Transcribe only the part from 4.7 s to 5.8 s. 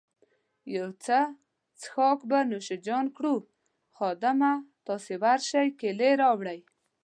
تاسي ورشئ